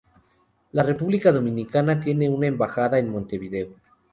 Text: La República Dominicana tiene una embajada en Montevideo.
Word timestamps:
La 0.71 0.81
República 0.81 1.31
Dominicana 1.31 1.99
tiene 1.99 2.27
una 2.27 2.47
embajada 2.47 2.97
en 2.97 3.11
Montevideo. 3.11 3.75